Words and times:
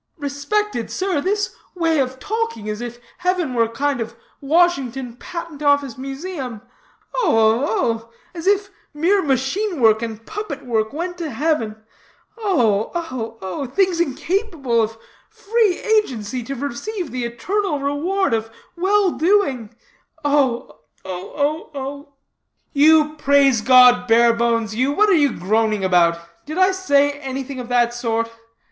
Respected 0.17 0.89
sir, 0.89 1.21
this 1.21 1.53
way 1.75 1.99
of 1.99 2.17
talking 2.17 2.67
as 2.67 2.81
if 2.81 2.97
heaven 3.19 3.53
were 3.53 3.65
a 3.65 3.69
kind 3.69 4.01
of 4.01 4.15
Washington 4.41 5.15
patent 5.15 5.61
office 5.61 5.95
museum 5.95 6.61
oh, 7.13 7.29
oh, 7.33 7.69
oh! 7.69 8.11
as 8.33 8.47
if 8.47 8.71
mere 8.95 9.21
machine 9.21 9.79
work 9.79 10.01
and 10.01 10.25
puppet 10.25 10.65
work 10.65 10.91
went 10.91 11.19
to 11.19 11.29
heaven 11.29 11.75
oh, 12.35 12.91
oh, 12.95 13.37
oh! 13.43 13.67
Things 13.67 13.99
incapable 14.01 14.81
of 14.81 14.97
free 15.29 15.77
agency, 15.77 16.41
to 16.45 16.55
receive 16.55 17.11
the 17.11 17.23
eternal 17.23 17.77
reward 17.79 18.33
of 18.33 18.49
well 18.75 19.11
doing 19.11 19.69
oh, 20.25 20.79
oh, 21.05 21.69
oh!" 21.75 22.13
"You 22.73 23.13
Praise 23.17 23.61
God 23.61 24.07
Barebones 24.07 24.73
you, 24.73 24.91
what 24.93 25.09
are 25.11 25.13
you 25.13 25.31
groaning 25.31 25.83
about? 25.85 26.17
Did 26.47 26.57
I 26.57 26.71
say 26.71 27.11
anything 27.19 27.59
of 27.59 27.69
that 27.69 27.93
sort? 27.93 28.31